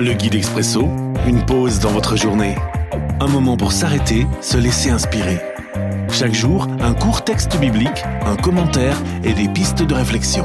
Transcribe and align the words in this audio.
Le 0.00 0.14
guide 0.14 0.36
expresso, 0.36 0.82
une 1.26 1.44
pause 1.44 1.80
dans 1.80 1.90
votre 1.90 2.16
journée. 2.16 2.54
Un 3.18 3.26
moment 3.26 3.56
pour 3.56 3.72
s'arrêter, 3.72 4.26
se 4.40 4.56
laisser 4.56 4.90
inspirer. 4.90 5.38
Chaque 6.08 6.34
jour, 6.34 6.68
un 6.78 6.94
court 6.94 7.24
texte 7.24 7.58
biblique, 7.58 8.04
un 8.24 8.36
commentaire 8.36 8.96
et 9.24 9.32
des 9.32 9.48
pistes 9.48 9.82
de 9.82 9.94
réflexion. 9.94 10.44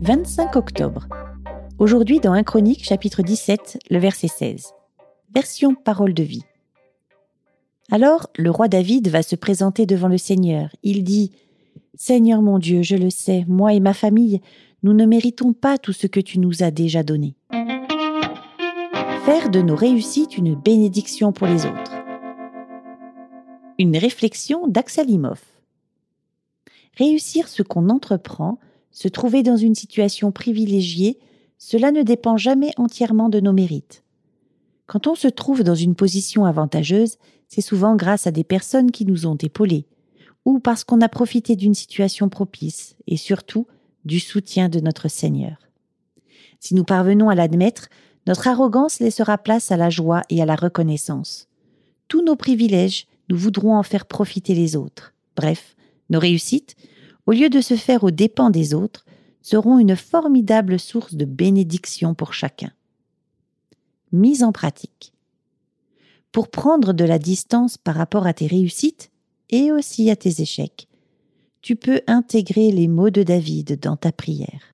25 0.00 0.56
octobre. 0.56 1.06
Aujourd'hui 1.78 2.18
dans 2.18 2.32
1 2.32 2.42
Chronique 2.42 2.84
chapitre 2.84 3.22
17, 3.22 3.78
le 3.88 3.98
verset 4.00 4.26
16. 4.26 4.72
Version 5.32 5.76
parole 5.76 6.14
de 6.14 6.24
vie. 6.24 6.42
Alors 7.92 8.28
le 8.36 8.50
roi 8.50 8.66
David 8.66 9.06
va 9.06 9.22
se 9.22 9.36
présenter 9.36 9.86
devant 9.86 10.08
le 10.08 10.18
Seigneur. 10.18 10.70
Il 10.82 11.04
dit 11.04 11.30
Seigneur 11.94 12.42
mon 12.42 12.58
Dieu, 12.58 12.82
je 12.82 12.96
le 12.96 13.10
sais, 13.10 13.44
moi 13.46 13.72
et 13.72 13.78
ma 13.78 13.94
famille, 13.94 14.40
nous 14.82 14.94
ne 14.94 15.06
méritons 15.06 15.52
pas 15.52 15.78
tout 15.78 15.92
ce 15.92 16.08
que 16.08 16.20
tu 16.20 16.40
nous 16.40 16.64
as 16.64 16.72
déjà 16.72 17.04
donné. 17.04 17.36
Faire 19.24 19.48
de 19.48 19.62
nos 19.62 19.74
réussites 19.74 20.36
une 20.36 20.54
bénédiction 20.54 21.32
pour 21.32 21.46
les 21.46 21.64
autres. 21.64 21.92
Une 23.78 23.96
réflexion 23.96 24.68
d'Axel 24.68 25.06
Réussir 26.98 27.48
ce 27.48 27.62
qu'on 27.62 27.88
entreprend, 27.88 28.58
se 28.90 29.08
trouver 29.08 29.42
dans 29.42 29.56
une 29.56 29.74
situation 29.74 30.30
privilégiée, 30.30 31.18
cela 31.56 31.90
ne 31.90 32.02
dépend 32.02 32.36
jamais 32.36 32.72
entièrement 32.76 33.30
de 33.30 33.40
nos 33.40 33.54
mérites. 33.54 34.04
Quand 34.84 35.06
on 35.06 35.14
se 35.14 35.28
trouve 35.28 35.62
dans 35.62 35.74
une 35.74 35.94
position 35.94 36.44
avantageuse, 36.44 37.16
c'est 37.48 37.62
souvent 37.62 37.96
grâce 37.96 38.26
à 38.26 38.30
des 38.30 38.44
personnes 38.44 38.90
qui 38.90 39.06
nous 39.06 39.26
ont 39.26 39.36
épaulés, 39.36 39.86
ou 40.44 40.58
parce 40.58 40.84
qu'on 40.84 41.00
a 41.00 41.08
profité 41.08 41.56
d'une 41.56 41.72
situation 41.72 42.28
propice, 42.28 42.94
et 43.06 43.16
surtout 43.16 43.66
du 44.04 44.20
soutien 44.20 44.68
de 44.68 44.80
notre 44.80 45.08
Seigneur. 45.08 45.56
Si 46.60 46.74
nous 46.74 46.84
parvenons 46.84 47.30
à 47.30 47.34
l'admettre, 47.34 47.88
notre 48.26 48.48
arrogance 48.48 49.00
laissera 49.00 49.38
place 49.38 49.70
à 49.70 49.76
la 49.76 49.90
joie 49.90 50.22
et 50.30 50.40
à 50.40 50.46
la 50.46 50.56
reconnaissance. 50.56 51.48
Tous 52.08 52.22
nos 52.22 52.36
privilèges, 52.36 53.06
nous 53.28 53.36
voudrons 53.36 53.76
en 53.76 53.82
faire 53.82 54.06
profiter 54.06 54.54
les 54.54 54.76
autres. 54.76 55.14
Bref, 55.36 55.76
nos 56.10 56.18
réussites, 56.18 56.76
au 57.26 57.32
lieu 57.32 57.48
de 57.48 57.60
se 57.60 57.76
faire 57.76 58.04
aux 58.04 58.10
dépens 58.10 58.50
des 58.50 58.74
autres, 58.74 59.04
seront 59.42 59.78
une 59.78 59.96
formidable 59.96 60.78
source 60.78 61.14
de 61.14 61.24
bénédiction 61.24 62.14
pour 62.14 62.32
chacun. 62.32 62.70
Mise 64.12 64.42
en 64.42 64.52
pratique. 64.52 65.12
Pour 66.32 66.48
prendre 66.48 66.92
de 66.92 67.04
la 67.04 67.18
distance 67.18 67.78
par 67.78 67.94
rapport 67.94 68.26
à 68.26 68.32
tes 68.32 68.46
réussites 68.46 69.10
et 69.50 69.70
aussi 69.70 70.10
à 70.10 70.16
tes 70.16 70.42
échecs, 70.42 70.88
tu 71.62 71.76
peux 71.76 72.00
intégrer 72.06 72.72
les 72.72 72.88
mots 72.88 73.10
de 73.10 73.22
David 73.22 73.78
dans 73.80 73.96
ta 73.96 74.12
prière. 74.12 74.73